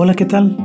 Hola, 0.00 0.14
¿qué 0.14 0.26
tal? 0.26 0.56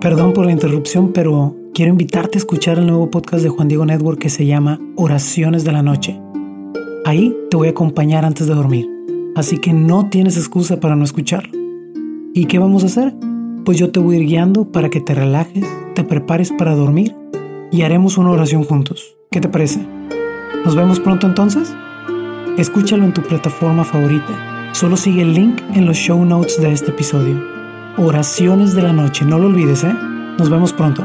Perdón 0.00 0.34
por 0.34 0.44
la 0.44 0.52
interrupción, 0.52 1.12
pero 1.14 1.56
quiero 1.72 1.90
invitarte 1.90 2.36
a 2.36 2.40
escuchar 2.40 2.78
el 2.78 2.86
nuevo 2.86 3.10
podcast 3.10 3.42
de 3.42 3.48
Juan 3.48 3.66
Diego 3.66 3.86
Network 3.86 4.18
que 4.18 4.28
se 4.28 4.44
llama 4.44 4.78
Oraciones 4.96 5.64
de 5.64 5.72
la 5.72 5.82
Noche. 5.82 6.20
Ahí 7.06 7.34
te 7.50 7.56
voy 7.56 7.68
a 7.68 7.70
acompañar 7.70 8.26
antes 8.26 8.46
de 8.46 8.54
dormir, 8.54 8.86
así 9.36 9.56
que 9.58 9.72
no 9.72 10.10
tienes 10.10 10.36
excusa 10.36 10.80
para 10.80 10.96
no 10.96 11.04
escucharlo. 11.04 11.58
¿Y 12.34 12.44
qué 12.44 12.58
vamos 12.58 12.82
a 12.82 12.86
hacer? 12.86 13.14
Pues 13.64 13.78
yo 13.78 13.90
te 13.90 14.00
voy 14.00 14.16
a 14.16 14.18
ir 14.18 14.26
guiando 14.26 14.70
para 14.70 14.90
que 14.90 15.00
te 15.00 15.14
relajes, 15.14 15.64
te 15.94 16.04
prepares 16.04 16.52
para 16.52 16.74
dormir 16.74 17.14
y 17.72 17.82
haremos 17.82 18.18
una 18.18 18.32
oración 18.32 18.64
juntos. 18.64 19.16
¿Qué 19.30 19.40
te 19.40 19.48
parece? 19.48 19.80
¿Nos 20.64 20.76
vemos 20.76 21.00
pronto 21.00 21.26
entonces? 21.26 21.74
Escúchalo 22.56 23.02
en 23.02 23.12
tu 23.12 23.20
plataforma 23.22 23.82
favorita. 23.82 24.70
Solo 24.72 24.96
sigue 24.96 25.22
el 25.22 25.34
link 25.34 25.60
en 25.74 25.86
los 25.86 25.96
show 25.96 26.24
notes 26.24 26.60
de 26.60 26.70
este 26.70 26.92
episodio. 26.92 27.42
Oraciones 27.96 28.76
de 28.76 28.82
la 28.82 28.92
noche. 28.92 29.24
No 29.24 29.40
lo 29.40 29.48
olvides, 29.48 29.82
¿eh? 29.82 29.92
Nos 30.38 30.50
vemos 30.50 30.72
pronto. 30.72 31.04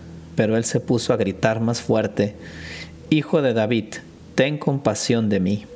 pero 0.41 0.57
él 0.57 0.65
se 0.65 0.79
puso 0.79 1.13
a 1.13 1.17
gritar 1.17 1.59
más 1.59 1.83
fuerte, 1.83 2.33
Hijo 3.11 3.43
de 3.43 3.53
David, 3.53 3.93
ten 4.33 4.57
compasión 4.57 5.29
de 5.29 5.39
mí. 5.39 5.67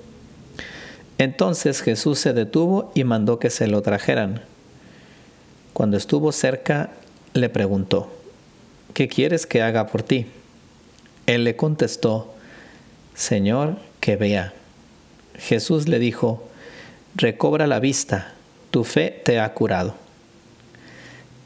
Entonces 1.19 1.83
Jesús 1.83 2.17
se 2.17 2.33
detuvo 2.33 2.91
y 2.95 3.03
mandó 3.03 3.37
que 3.37 3.51
se 3.51 3.67
lo 3.67 3.83
trajeran. 3.83 4.41
Cuando 5.73 5.97
estuvo 5.97 6.31
cerca, 6.31 6.89
le 7.33 7.47
preguntó, 7.49 8.11
¿qué 8.95 9.07
quieres 9.07 9.45
que 9.45 9.61
haga 9.61 9.85
por 9.85 10.01
ti? 10.01 10.25
Él 11.27 11.43
le 11.43 11.55
contestó, 11.55 12.33
Señor, 13.13 13.75
que 13.99 14.15
vea. 14.15 14.51
Jesús 15.37 15.87
le 15.87 15.99
dijo, 15.99 16.49
recobra 17.13 17.67
la 17.67 17.79
vista, 17.79 18.33
tu 18.71 18.83
fe 18.83 19.21
te 19.23 19.39
ha 19.39 19.53
curado. 19.53 19.93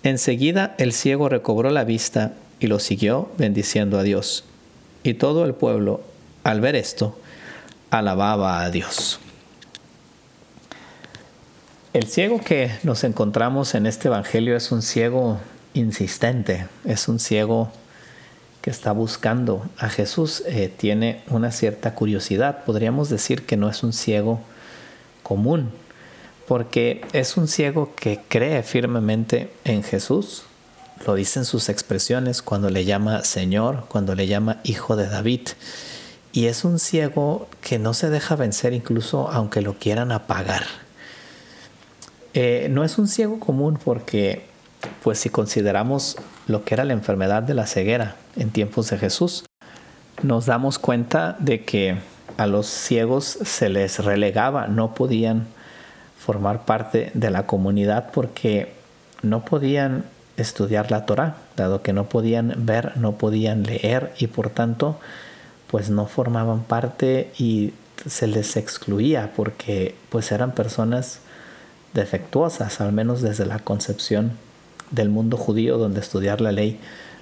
Enseguida 0.03 0.73
el 0.77 0.93
ciego 0.93 1.27
recobró 1.27 1.69
la 1.69 1.83
vista 1.83 2.31
y 2.59 2.67
lo 2.67 2.79
siguió 2.79 3.29
bendiciendo 3.37 3.97
a 3.97 4.03
Dios. 4.03 4.43
Y 5.03 5.15
todo 5.15 5.45
el 5.45 5.53
pueblo, 5.53 6.01
al 6.43 6.61
ver 6.61 6.75
esto, 6.75 7.17
alababa 7.89 8.61
a 8.61 8.69
Dios. 8.69 9.19
El 11.93 12.05
ciego 12.05 12.39
que 12.39 12.71
nos 12.83 13.03
encontramos 13.03 13.73
en 13.73 13.85
este 13.85 14.09
Evangelio 14.09 14.55
es 14.55 14.71
un 14.71 14.81
ciego 14.81 15.39
insistente, 15.73 16.67
es 16.85 17.07
un 17.07 17.19
ciego 17.19 17.71
que 18.61 18.69
está 18.69 18.91
buscando 18.91 19.65
a 19.77 19.89
Jesús, 19.89 20.43
eh, 20.45 20.71
tiene 20.75 21.23
una 21.29 21.51
cierta 21.51 21.95
curiosidad. 21.95 22.63
Podríamos 22.65 23.09
decir 23.09 23.45
que 23.45 23.57
no 23.57 23.69
es 23.69 23.83
un 23.83 23.93
ciego 23.93 24.41
común, 25.23 25.71
porque 26.47 27.01
es 27.13 27.37
un 27.37 27.47
ciego 27.47 27.93
que 27.95 28.19
cree 28.27 28.61
firmemente 28.63 29.51
en 29.63 29.83
Jesús, 29.83 30.43
lo 31.05 31.15
dicen 31.15 31.45
sus 31.45 31.69
expresiones 31.69 32.41
cuando 32.41 32.69
le 32.69 32.85
llama 32.85 33.23
Señor, 33.23 33.85
cuando 33.87 34.15
le 34.15 34.27
llama 34.27 34.57
Hijo 34.63 34.95
de 34.95 35.07
David. 35.07 35.49
Y 36.31 36.45
es 36.45 36.63
un 36.63 36.79
ciego 36.79 37.47
que 37.61 37.79
no 37.79 37.93
se 37.93 38.09
deja 38.09 38.35
vencer 38.35 38.73
incluso 38.73 39.29
aunque 39.29 39.61
lo 39.61 39.75
quieran 39.75 40.11
apagar. 40.11 40.63
Eh, 42.33 42.67
no 42.69 42.83
es 42.83 42.97
un 42.97 43.07
ciego 43.07 43.39
común 43.39 43.79
porque, 43.83 44.43
pues 45.03 45.19
si 45.19 45.29
consideramos 45.29 46.17
lo 46.47 46.63
que 46.63 46.75
era 46.75 46.83
la 46.83 46.93
enfermedad 46.93 47.41
de 47.41 47.55
la 47.55 47.65
ceguera 47.65 48.15
en 48.35 48.51
tiempos 48.51 48.89
de 48.89 48.97
Jesús, 48.97 49.45
nos 50.21 50.45
damos 50.45 50.77
cuenta 50.77 51.35
de 51.39 51.63
que 51.63 51.97
a 52.37 52.45
los 52.45 52.67
ciegos 52.67 53.25
se 53.25 53.69
les 53.69 53.99
relegaba, 53.99 54.67
no 54.67 54.93
podían 54.93 55.47
formar 56.17 56.65
parte 56.65 57.11
de 57.13 57.31
la 57.31 57.47
comunidad 57.47 58.11
porque 58.13 58.73
no 59.21 59.43
podían 59.43 60.05
estudiar 60.41 60.91
la 60.91 61.05
Torah, 61.05 61.35
dado 61.55 61.81
que 61.81 61.93
no 61.93 62.09
podían 62.09 62.53
ver, 62.57 62.97
no 62.97 63.13
podían 63.13 63.63
leer 63.63 64.13
y 64.17 64.27
por 64.27 64.49
tanto 64.49 64.99
pues 65.67 65.89
no 65.89 66.07
formaban 66.07 66.61
parte 66.63 67.31
y 67.37 67.73
se 68.05 68.27
les 68.27 68.57
excluía 68.57 69.31
porque 69.35 69.95
pues 70.09 70.31
eran 70.31 70.53
personas 70.53 71.19
defectuosas, 71.93 72.81
al 72.81 72.91
menos 72.91 73.21
desde 73.21 73.45
la 73.45 73.59
concepción 73.59 74.31
del 74.91 75.09
mundo 75.09 75.37
judío 75.37 75.77
donde 75.77 75.99
estudiar 75.99 76.41
la 76.41 76.51
ley 76.51 76.79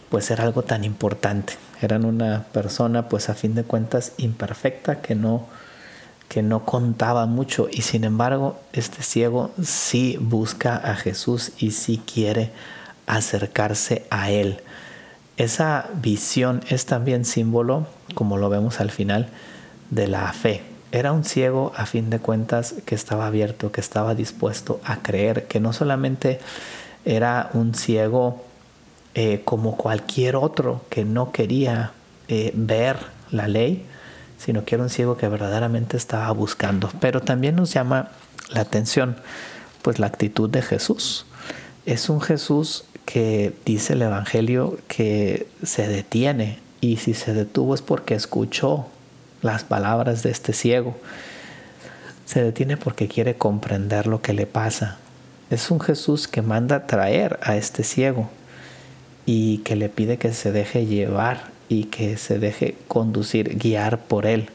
pues 0.09 0.31
era 0.31 0.45
algo 0.45 0.63
tan 0.63 0.83
importante. 0.83 1.53
Eran 1.81 2.05
una 2.05 2.45
persona 2.53 3.09
pues 3.09 3.29
a 3.29 3.33
fin 3.33 3.55
de 3.55 3.63
cuentas 3.63 4.13
imperfecta 4.17 5.01
que 5.01 5.15
no 5.15 5.45
que 6.29 6.43
no 6.43 6.65
contaba 6.65 7.25
mucho 7.25 7.69
y 7.71 7.83
sin 7.83 8.03
embargo 8.03 8.59
este 8.73 9.01
ciego 9.01 9.51
sí 9.63 10.17
busca 10.19 10.75
a 10.75 10.95
Jesús 10.95 11.53
y 11.57 11.71
sí 11.71 12.01
quiere 12.05 12.51
acercarse 13.07 14.05
a 14.09 14.29
Él. 14.29 14.59
Esa 15.37 15.89
visión 15.95 16.61
es 16.69 16.85
también 16.85 17.25
símbolo, 17.25 17.87
como 18.13 18.37
lo 18.37 18.49
vemos 18.49 18.79
al 18.79 18.91
final, 18.91 19.29
de 19.89 20.07
la 20.07 20.31
fe. 20.33 20.61
Era 20.91 21.11
un 21.11 21.23
ciego, 21.23 21.73
a 21.75 21.85
fin 21.85 22.09
de 22.09 22.19
cuentas, 22.19 22.75
que 22.85 22.95
estaba 22.95 23.27
abierto, 23.27 23.71
que 23.71 23.81
estaba 23.81 24.15
dispuesto 24.15 24.79
a 24.83 24.97
creer, 24.97 25.47
que 25.47 25.59
no 25.59 25.73
solamente 25.73 26.39
era 27.05 27.49
un 27.53 27.75
ciego 27.75 28.43
eh, 29.15 29.41
como 29.43 29.77
cualquier 29.77 30.35
otro 30.35 30.81
que 30.89 31.05
no 31.05 31.31
quería 31.31 31.91
eh, 32.27 32.51
ver 32.55 32.97
la 33.31 33.47
ley, 33.47 33.85
sino 34.37 34.63
que 34.63 34.75
era 34.75 34.83
un 34.83 34.89
ciego 34.89 35.17
que 35.17 35.27
verdaderamente 35.27 35.97
estaba 35.97 36.31
buscando. 36.31 36.89
Pero 36.99 37.21
también 37.21 37.55
nos 37.55 37.73
llama 37.73 38.09
la 38.49 38.61
atención, 38.61 39.17
pues 39.81 39.99
la 39.99 40.07
actitud 40.07 40.49
de 40.49 40.61
Jesús. 40.61 41.25
Es 41.85 42.09
un 42.09 42.21
Jesús 42.21 42.85
que 43.07 43.53
dice 43.65 43.93
el 43.93 44.01
Evangelio 44.01 44.77
que 44.89 45.47
se 45.63 45.87
detiene 45.87 46.59
y 46.81 46.97
si 46.97 47.13
se 47.13 47.33
detuvo 47.33 47.73
es 47.73 47.81
porque 47.81 48.15
escuchó 48.15 48.85
las 49.41 49.63
palabras 49.63 50.23
de 50.23 50.31
este 50.31 50.51
ciego. 50.51 50.93
Se 52.25 52.43
detiene 52.43 52.75
porque 52.75 53.07
quiere 53.07 53.35
comprender 53.35 54.07
lo 54.07 54.21
que 54.21 54.33
le 54.33 54.45
pasa. 54.45 54.97
Es 55.49 55.71
un 55.71 55.79
Jesús 55.79 56.27
que 56.27 56.41
manda 56.41 56.85
traer 56.85 57.39
a 57.43 57.55
este 57.55 57.83
ciego 57.83 58.29
y 59.25 59.59
que 59.59 59.77
le 59.77 59.87
pide 59.87 60.17
que 60.17 60.33
se 60.33 60.51
deje 60.51 60.85
llevar 60.85 61.51
y 61.69 61.85
que 61.85 62.17
se 62.17 62.39
deje 62.39 62.75
conducir, 62.89 63.57
guiar 63.57 64.01
por 64.01 64.25
él. 64.25 64.49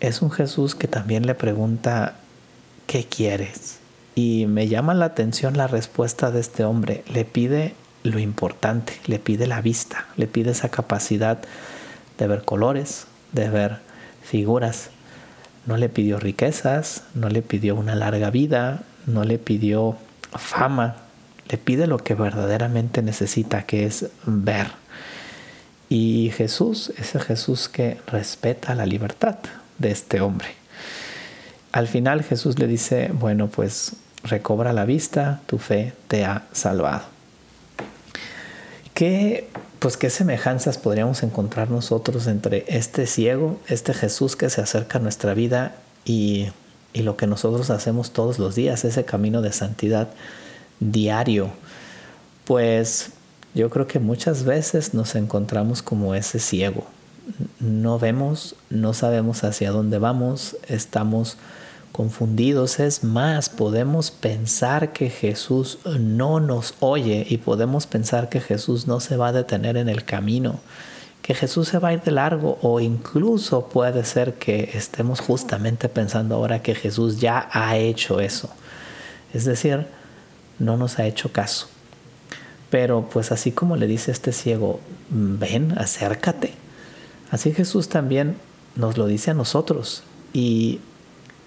Es 0.00 0.22
un 0.22 0.30
Jesús 0.30 0.74
que 0.74 0.88
también 0.88 1.26
le 1.26 1.34
pregunta, 1.34 2.14
¿qué 2.86 3.04
quieres? 3.04 3.83
Y 4.14 4.46
me 4.46 4.68
llama 4.68 4.94
la 4.94 5.06
atención 5.06 5.56
la 5.56 5.66
respuesta 5.66 6.30
de 6.30 6.40
este 6.40 6.64
hombre. 6.64 7.02
Le 7.12 7.24
pide 7.24 7.74
lo 8.04 8.18
importante, 8.18 9.00
le 9.06 9.18
pide 9.18 9.46
la 9.46 9.60
vista, 9.60 10.06
le 10.16 10.26
pide 10.26 10.50
esa 10.52 10.68
capacidad 10.68 11.38
de 12.18 12.26
ver 12.26 12.44
colores, 12.44 13.06
de 13.32 13.48
ver 13.48 13.78
figuras. 14.22 14.90
No 15.66 15.76
le 15.76 15.88
pidió 15.88 16.18
riquezas, 16.18 17.04
no 17.14 17.28
le 17.28 17.42
pidió 17.42 17.74
una 17.74 17.94
larga 17.94 18.30
vida, 18.30 18.82
no 19.06 19.24
le 19.24 19.38
pidió 19.38 19.96
fama, 20.32 20.96
le 21.48 21.58
pide 21.58 21.86
lo 21.86 21.98
que 21.98 22.14
verdaderamente 22.14 23.02
necesita, 23.02 23.64
que 23.64 23.86
es 23.86 24.10
ver. 24.26 24.68
Y 25.88 26.32
Jesús 26.36 26.92
es 26.98 27.14
el 27.14 27.22
Jesús 27.22 27.68
que 27.68 27.98
respeta 28.06 28.74
la 28.74 28.86
libertad 28.86 29.36
de 29.78 29.90
este 29.90 30.20
hombre. 30.20 30.63
Al 31.74 31.88
final 31.88 32.22
Jesús 32.22 32.56
le 32.60 32.68
dice, 32.68 33.10
bueno, 33.12 33.48
pues 33.48 33.94
recobra 34.22 34.72
la 34.72 34.84
vista, 34.84 35.40
tu 35.46 35.58
fe 35.58 35.92
te 36.06 36.24
ha 36.24 36.44
salvado. 36.52 37.02
¿Qué, 38.94 39.48
pues, 39.80 39.96
qué 39.96 40.08
semejanzas 40.08 40.78
podríamos 40.78 41.24
encontrar 41.24 41.72
nosotros 41.72 42.28
entre 42.28 42.64
este 42.68 43.08
ciego, 43.08 43.58
este 43.66 43.92
Jesús 43.92 44.36
que 44.36 44.50
se 44.50 44.60
acerca 44.60 44.98
a 44.98 45.02
nuestra 45.02 45.34
vida 45.34 45.74
y, 46.04 46.46
y 46.92 47.02
lo 47.02 47.16
que 47.16 47.26
nosotros 47.26 47.70
hacemos 47.70 48.12
todos 48.12 48.38
los 48.38 48.54
días, 48.54 48.84
ese 48.84 49.04
camino 49.04 49.42
de 49.42 49.50
santidad 49.50 50.10
diario? 50.78 51.50
Pues 52.44 53.10
yo 53.52 53.68
creo 53.68 53.88
que 53.88 53.98
muchas 53.98 54.44
veces 54.44 54.94
nos 54.94 55.16
encontramos 55.16 55.82
como 55.82 56.14
ese 56.14 56.38
ciego. 56.38 56.86
No 57.58 57.98
vemos, 57.98 58.54
no 58.70 58.94
sabemos 58.94 59.42
hacia 59.42 59.72
dónde 59.72 59.98
vamos, 59.98 60.56
estamos 60.68 61.36
confundidos. 61.94 62.80
Es 62.80 63.04
más, 63.04 63.48
podemos 63.48 64.10
pensar 64.10 64.92
que 64.92 65.10
Jesús 65.10 65.78
no 65.84 66.40
nos 66.40 66.74
oye 66.80 67.24
y 67.30 67.38
podemos 67.38 67.86
pensar 67.86 68.28
que 68.28 68.40
Jesús 68.40 68.88
no 68.88 68.98
se 68.98 69.16
va 69.16 69.28
a 69.28 69.32
detener 69.32 69.76
en 69.76 69.88
el 69.88 70.04
camino, 70.04 70.58
que 71.22 71.36
Jesús 71.36 71.68
se 71.68 71.78
va 71.78 71.90
a 71.90 71.92
ir 71.92 72.02
de 72.02 72.10
largo 72.10 72.58
o 72.62 72.80
incluso 72.80 73.68
puede 73.68 74.04
ser 74.04 74.34
que 74.34 74.72
estemos 74.74 75.20
justamente 75.20 75.88
pensando 75.88 76.34
ahora 76.34 76.62
que 76.62 76.74
Jesús 76.74 77.20
ya 77.20 77.48
ha 77.52 77.76
hecho 77.76 78.18
eso. 78.18 78.50
Es 79.32 79.44
decir, 79.44 79.86
no 80.58 80.76
nos 80.76 80.98
ha 80.98 81.06
hecho 81.06 81.30
caso. 81.30 81.68
Pero 82.70 83.08
pues 83.08 83.30
así 83.30 83.52
como 83.52 83.76
le 83.76 83.86
dice 83.86 84.10
este 84.10 84.32
ciego, 84.32 84.80
ven, 85.10 85.78
acércate. 85.78 86.54
Así 87.30 87.54
Jesús 87.54 87.88
también 87.88 88.36
nos 88.74 88.98
lo 88.98 89.06
dice 89.06 89.30
a 89.30 89.34
nosotros. 89.34 90.02
Y 90.32 90.80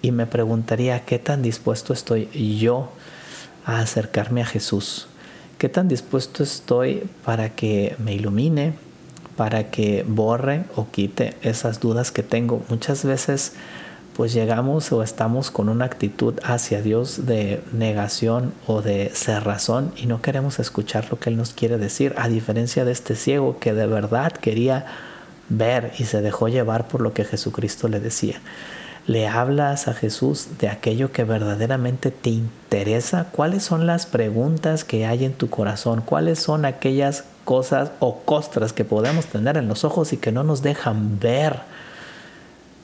y 0.02 0.12
me 0.12 0.26
preguntaría 0.26 1.04
qué 1.04 1.18
tan 1.18 1.42
dispuesto 1.42 1.92
estoy 1.92 2.28
yo 2.58 2.90
a 3.64 3.80
acercarme 3.80 4.42
a 4.42 4.46
Jesús. 4.46 5.08
¿Qué 5.58 5.68
tan 5.68 5.88
dispuesto 5.88 6.42
estoy 6.42 7.02
para 7.24 7.50
que 7.50 7.96
me 7.98 8.14
ilumine, 8.14 8.74
para 9.36 9.70
que 9.70 10.04
borre 10.06 10.64
o 10.76 10.88
quite 10.90 11.36
esas 11.42 11.80
dudas 11.80 12.12
que 12.12 12.22
tengo? 12.22 12.62
Muchas 12.68 13.04
veces 13.04 13.54
pues 14.16 14.32
llegamos 14.32 14.90
o 14.90 15.02
estamos 15.02 15.52
con 15.52 15.68
una 15.68 15.84
actitud 15.84 16.34
hacia 16.42 16.82
Dios 16.82 17.26
de 17.26 17.62
negación 17.72 18.52
o 18.66 18.82
de 18.82 19.10
cerrazón 19.14 19.92
y 19.96 20.06
no 20.06 20.22
queremos 20.22 20.58
escuchar 20.58 21.06
lo 21.10 21.20
que 21.20 21.30
Él 21.30 21.36
nos 21.36 21.52
quiere 21.52 21.78
decir, 21.78 22.14
a 22.16 22.28
diferencia 22.28 22.84
de 22.84 22.90
este 22.90 23.14
ciego 23.14 23.58
que 23.60 23.74
de 23.74 23.86
verdad 23.86 24.32
quería 24.32 24.86
ver 25.48 25.92
y 25.98 26.04
se 26.04 26.20
dejó 26.20 26.48
llevar 26.48 26.88
por 26.88 27.00
lo 27.00 27.12
que 27.12 27.24
Jesucristo 27.24 27.86
le 27.86 28.00
decía 28.00 28.40
le 29.08 29.26
hablas 29.26 29.88
a 29.88 29.94
Jesús 29.94 30.58
de 30.58 30.68
aquello 30.68 31.12
que 31.12 31.24
verdaderamente 31.24 32.10
te 32.10 32.28
interesa, 32.28 33.28
cuáles 33.32 33.62
son 33.62 33.86
las 33.86 34.04
preguntas 34.04 34.84
que 34.84 35.06
hay 35.06 35.24
en 35.24 35.32
tu 35.32 35.48
corazón, 35.48 36.02
cuáles 36.04 36.38
son 36.38 36.66
aquellas 36.66 37.24
cosas 37.46 37.90
o 38.00 38.20
costras 38.20 38.74
que 38.74 38.84
podemos 38.84 39.24
tener 39.24 39.56
en 39.56 39.66
los 39.66 39.82
ojos 39.84 40.12
y 40.12 40.18
que 40.18 40.30
no 40.30 40.44
nos 40.44 40.60
dejan 40.60 41.18
ver 41.18 41.60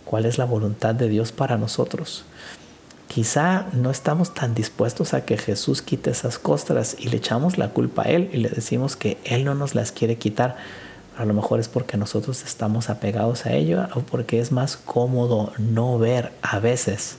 cuál 0.07 0.25
es 0.25 0.39
la 0.39 0.47
voluntad 0.47 0.95
de 0.95 1.11
Dios 1.11 1.31
para 1.31 1.59
nosotros. 1.59 2.25
Quizá 3.07 3.67
no 3.75 3.91
estamos 3.91 4.33
tan 4.33 4.55
dispuestos 4.55 5.13
a 5.13 5.27
que 5.27 5.37
Jesús 5.37 5.83
quite 5.83 6.11
esas 6.11 6.39
costras 6.39 6.97
y 6.99 7.11
le 7.11 7.19
echamos 7.19 7.59
la 7.59 7.69
culpa 7.69 8.05
a 8.05 8.07
Él 8.07 8.31
y 8.33 8.39
le 8.39 8.49
decimos 8.49 8.97
que 8.97 9.19
Él 9.25 9.45
no 9.45 9.55
nos 9.55 9.75
las 9.75 9.93
quiere 9.93 10.17
quitar 10.17 10.57
a 11.17 11.25
lo 11.25 11.35
mejor 11.35 11.61
es 11.61 11.69
porque 11.69 11.97
nosotros 11.97 12.43
estamos 12.43 12.91
apegados 12.91 13.47
a 13.47 13.53
ello 13.53 13.87
o 13.95 14.01
porque 14.01 14.41
es 14.41 14.51
más 14.51 14.77
cómodo 14.77 15.53
no 15.59 15.99
ver 15.99 16.33
a 16.43 16.59
veces. 16.59 17.19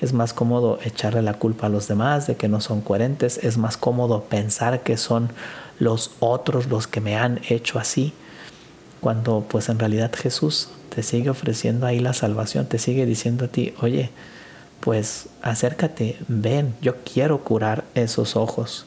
Es 0.00 0.12
más 0.12 0.32
cómodo 0.32 0.78
echarle 0.82 1.22
la 1.22 1.34
culpa 1.34 1.66
a 1.66 1.70
los 1.70 1.86
demás 1.86 2.26
de 2.26 2.36
que 2.36 2.48
no 2.48 2.60
son 2.60 2.80
coherentes. 2.80 3.38
Es 3.42 3.58
más 3.58 3.76
cómodo 3.76 4.24
pensar 4.24 4.82
que 4.82 4.96
son 4.96 5.30
los 5.78 6.12
otros 6.20 6.68
los 6.68 6.86
que 6.86 7.00
me 7.00 7.16
han 7.16 7.40
hecho 7.48 7.78
así. 7.78 8.12
Cuando 9.00 9.44
pues 9.46 9.68
en 9.68 9.78
realidad 9.78 10.12
Jesús 10.14 10.70
te 10.94 11.02
sigue 11.02 11.28
ofreciendo 11.28 11.86
ahí 11.86 12.00
la 12.00 12.14
salvación, 12.14 12.66
te 12.66 12.78
sigue 12.78 13.04
diciendo 13.04 13.44
a 13.44 13.48
ti, 13.48 13.74
oye, 13.80 14.10
pues 14.80 15.28
acércate, 15.42 16.16
ven, 16.28 16.74
yo 16.80 16.96
quiero 17.04 17.44
curar 17.44 17.84
esos 17.94 18.36
ojos. 18.36 18.86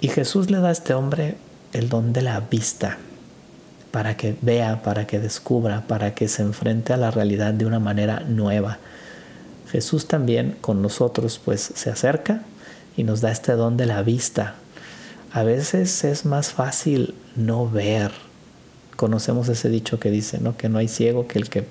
Y 0.00 0.08
Jesús 0.08 0.50
le 0.50 0.58
da 0.58 0.68
a 0.68 0.72
este 0.72 0.94
hombre 0.94 1.36
el 1.74 1.90
don 1.90 2.14
de 2.14 2.22
la 2.22 2.40
vista 2.40 2.98
para 3.90 4.16
que 4.16 4.36
vea, 4.40 4.82
para 4.82 5.06
que 5.06 5.18
descubra, 5.18 5.82
para 5.86 6.14
que 6.14 6.28
se 6.28 6.42
enfrente 6.42 6.92
a 6.92 6.96
la 6.96 7.10
realidad 7.10 7.52
de 7.52 7.66
una 7.66 7.78
manera 7.78 8.20
nueva. 8.20 8.78
Jesús 9.70 10.06
también 10.06 10.56
con 10.60 10.82
nosotros 10.82 11.40
pues 11.44 11.72
se 11.74 11.90
acerca 11.90 12.42
y 12.96 13.04
nos 13.04 13.20
da 13.20 13.30
este 13.30 13.52
don 13.52 13.76
de 13.76 13.86
la 13.86 14.02
vista. 14.02 14.54
A 15.32 15.42
veces 15.42 16.04
es 16.04 16.24
más 16.24 16.50
fácil 16.50 17.14
no 17.36 17.68
ver. 17.68 18.10
Conocemos 18.96 19.48
ese 19.48 19.68
dicho 19.68 19.98
que 19.98 20.10
dice, 20.10 20.38
¿no? 20.40 20.56
que 20.56 20.68
no 20.68 20.78
hay 20.78 20.88
ciego 20.88 21.26
que 21.26 21.38
el 21.38 21.48
que 21.48 21.64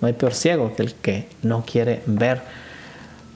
no 0.00 0.06
hay 0.06 0.12
peor 0.12 0.34
ciego 0.34 0.74
que 0.74 0.82
el 0.82 0.94
que 0.94 1.28
no 1.42 1.64
quiere 1.64 2.02
ver. 2.06 2.42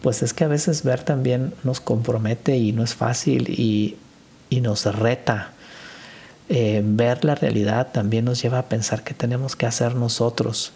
Pues 0.02 0.22
es 0.22 0.34
que 0.34 0.44
a 0.44 0.48
veces 0.48 0.82
ver 0.82 1.02
también 1.02 1.54
nos 1.62 1.80
compromete 1.80 2.56
y 2.56 2.72
no 2.72 2.84
es 2.84 2.94
fácil 2.94 3.48
y, 3.48 3.96
y 4.50 4.60
nos 4.60 4.84
reta 4.84 5.53
eh, 6.48 6.82
ver 6.84 7.24
la 7.24 7.34
realidad 7.34 7.88
también 7.92 8.26
nos 8.26 8.42
lleva 8.42 8.58
a 8.58 8.68
pensar 8.68 9.02
qué 9.02 9.14
tenemos 9.14 9.56
que 9.56 9.66
hacer 9.66 9.94
nosotros. 9.94 10.72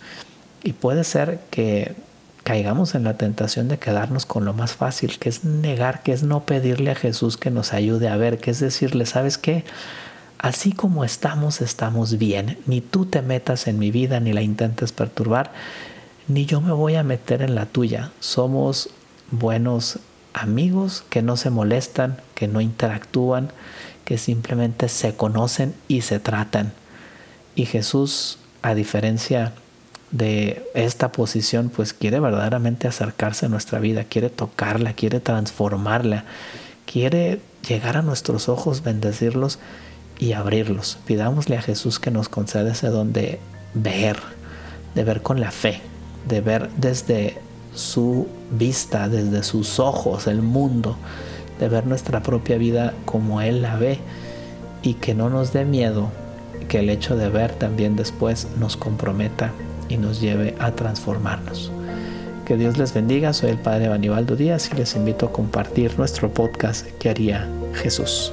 Y 0.62 0.72
puede 0.72 1.04
ser 1.04 1.40
que 1.50 1.94
caigamos 2.42 2.94
en 2.94 3.04
la 3.04 3.18
tentación 3.18 3.68
de 3.68 3.78
quedarnos 3.78 4.24
con 4.24 4.44
lo 4.46 4.54
más 4.54 4.72
fácil, 4.72 5.18
que 5.18 5.28
es 5.28 5.44
negar, 5.44 6.02
que 6.02 6.12
es 6.12 6.22
no 6.22 6.46
pedirle 6.46 6.92
a 6.92 6.94
Jesús 6.94 7.36
que 7.36 7.50
nos 7.50 7.74
ayude 7.74 8.08
a 8.08 8.16
ver, 8.16 8.38
que 8.38 8.50
es 8.50 8.60
decirle, 8.60 9.04
¿sabes 9.04 9.36
qué? 9.36 9.64
Así 10.38 10.72
como 10.72 11.04
estamos, 11.04 11.60
estamos 11.60 12.16
bien. 12.16 12.58
Ni 12.66 12.80
tú 12.80 13.04
te 13.04 13.20
metas 13.22 13.66
en 13.66 13.78
mi 13.78 13.90
vida, 13.90 14.20
ni 14.20 14.32
la 14.32 14.40
intentes 14.40 14.92
perturbar, 14.92 15.52
ni 16.26 16.46
yo 16.46 16.60
me 16.60 16.72
voy 16.72 16.94
a 16.94 17.02
meter 17.02 17.42
en 17.42 17.54
la 17.54 17.66
tuya. 17.66 18.12
Somos 18.20 18.88
buenos 19.30 19.98
amigos 20.42 21.04
que 21.08 21.22
no 21.22 21.36
se 21.36 21.50
molestan, 21.50 22.20
que 22.34 22.48
no 22.48 22.60
interactúan, 22.60 23.50
que 24.04 24.18
simplemente 24.18 24.88
se 24.88 25.14
conocen 25.14 25.74
y 25.86 26.02
se 26.02 26.18
tratan. 26.18 26.72
Y 27.54 27.66
Jesús, 27.66 28.38
a 28.62 28.74
diferencia 28.74 29.52
de 30.10 30.66
esta 30.74 31.12
posición, 31.12 31.68
pues 31.68 31.92
quiere 31.92 32.20
verdaderamente 32.20 32.88
acercarse 32.88 33.46
a 33.46 33.48
nuestra 33.48 33.78
vida, 33.78 34.04
quiere 34.04 34.30
tocarla, 34.30 34.94
quiere 34.94 35.20
transformarla, 35.20 36.24
quiere 36.86 37.40
llegar 37.66 37.96
a 37.96 38.02
nuestros 38.02 38.48
ojos, 38.48 38.82
bendecirlos 38.82 39.58
y 40.18 40.32
abrirlos. 40.32 40.98
Pidámosle 41.04 41.56
a 41.56 41.62
Jesús 41.62 41.98
que 41.98 42.10
nos 42.10 42.28
conceda 42.28 42.72
ese 42.72 42.88
don 42.88 43.12
de 43.12 43.38
ver, 43.74 44.18
de 44.94 45.04
ver 45.04 45.22
con 45.22 45.40
la 45.40 45.50
fe, 45.50 45.80
de 46.26 46.40
ver 46.40 46.70
desde 46.76 47.38
su 47.78 48.26
vista, 48.50 49.08
desde 49.08 49.42
sus 49.42 49.78
ojos 49.78 50.26
el 50.26 50.42
mundo 50.42 50.96
de 51.60 51.68
ver 51.68 51.86
nuestra 51.86 52.22
propia 52.22 52.58
vida 52.58 52.94
como 53.04 53.40
Él 53.40 53.62
la 53.62 53.76
ve 53.76 53.98
y 54.82 54.94
que 54.94 55.14
no 55.14 55.30
nos 55.30 55.52
dé 55.52 55.64
miedo 55.64 56.10
que 56.68 56.80
el 56.80 56.90
hecho 56.90 57.16
de 57.16 57.28
ver 57.28 57.52
también 57.52 57.96
después 57.96 58.48
nos 58.58 58.76
comprometa 58.76 59.52
y 59.88 59.96
nos 59.96 60.20
lleve 60.20 60.54
a 60.58 60.72
transformarnos. 60.72 61.72
Que 62.44 62.56
Dios 62.56 62.78
les 62.78 62.94
bendiga, 62.94 63.32
soy 63.32 63.50
el 63.50 63.58
Padre 63.58 63.88
Banibaldo 63.88 64.36
Díaz 64.36 64.70
y 64.72 64.76
les 64.76 64.96
invito 64.96 65.26
a 65.26 65.32
compartir 65.32 65.98
nuestro 65.98 66.32
podcast 66.32 66.86
que 66.98 67.10
haría 67.10 67.48
Jesús. 67.74 68.32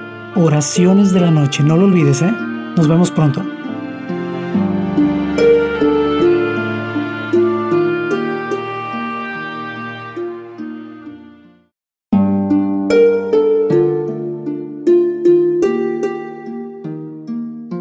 Oraciones 0.35 1.11
de 1.11 1.19
la 1.19 1.29
noche, 1.29 1.61
no 1.61 1.75
lo 1.75 1.85
olvides, 1.85 2.21
¿eh? 2.21 2.31
Nos 2.77 2.87
vemos 2.87 3.11
pronto. 3.11 3.43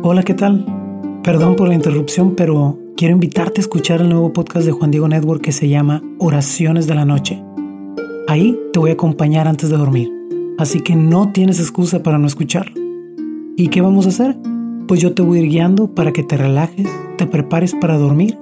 Hola, 0.03 0.25
¿qué 0.25 0.35
tal? 0.35 0.67
Perdón 1.23 1.55
por 1.55 1.69
la 1.69 1.75
interrupción, 1.75 2.35
pero 2.35 2.77
quiero 2.97 3.15
invitarte 3.15 3.61
a 3.61 3.63
escuchar 3.63 4.01
el 4.01 4.09
nuevo 4.09 4.33
podcast 4.33 4.67
de 4.67 4.73
Juan 4.73 4.91
Diego 4.91 5.07
Network 5.07 5.41
que 5.41 5.53
se 5.53 5.69
llama 5.69 6.03
Oraciones 6.19 6.89
de 6.89 6.97
la 6.97 7.05
Noche. 7.05 7.41
Ahí 8.27 8.59
te 8.73 8.81
voy 8.81 8.91
a 8.91 8.95
acompañar 8.95 9.47
antes 9.47 9.71
de 9.71 9.77
dormir, 9.77 10.11
así 10.59 10.81
que 10.81 10.97
no 10.97 11.33
tienes 11.33 11.61
excusa 11.61 12.03
para 12.03 12.19
no 12.19 12.27
escucharlo. 12.27 12.75
¿Y 13.57 13.69
qué 13.69 13.81
vamos 13.81 14.07
a 14.07 14.11
hacer? 14.11 14.37
Pues 14.89 15.01
yo 15.01 15.15
te 15.15 15.23
voy 15.23 15.39
a 15.39 15.43
ir 15.43 15.49
guiando 15.49 15.95
para 15.95 16.13
que 16.13 16.23
te 16.23 16.37
relajes, 16.37 16.89
te 17.17 17.27
prepares 17.27 17.75
para 17.75 17.99
dormir 17.99 18.39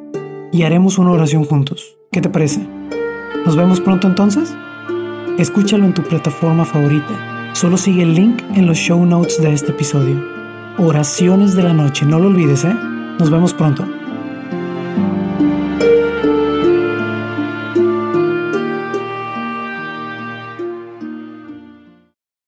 y 0.52 0.62
haremos 0.62 0.98
una 0.98 1.10
oración 1.10 1.44
juntos. 1.44 1.98
¿Qué 2.10 2.20
te 2.20 2.28
parece? 2.28 2.66
¿Nos 3.44 3.56
vemos 3.56 3.80
pronto 3.80 4.06
entonces? 4.06 4.54
Escúchalo 5.38 5.84
en 5.84 5.94
tu 5.94 6.02
plataforma 6.02 6.64
favorita. 6.64 7.50
Solo 7.52 7.76
sigue 7.76 8.02
el 8.02 8.14
link 8.14 8.42
en 8.54 8.66
los 8.66 8.78
show 8.78 9.04
notes 9.04 9.40
de 9.40 9.52
este 9.52 9.72
episodio. 9.72 10.22
Oraciones 10.78 11.54
de 11.54 11.64
la 11.64 11.72
noche, 11.72 12.06
no 12.06 12.18
lo 12.18 12.28
olvides, 12.28 12.64
¿eh? 12.64 12.74
Nos 13.18 13.30
vemos 13.30 13.52
pronto. 13.52 13.97